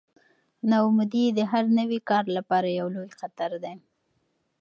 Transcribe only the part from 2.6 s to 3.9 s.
یو لوی خطر دی.